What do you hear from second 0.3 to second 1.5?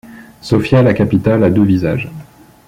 Sofia, la capitale,